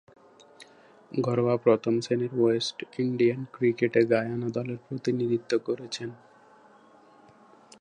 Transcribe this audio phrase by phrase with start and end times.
[1.11, 6.09] ঘরোয়া প্রথম-শ্রেণীর West Indian ক্রিকেটে গায়ানা দলের প্রতিনিধিত্ব করেছেন।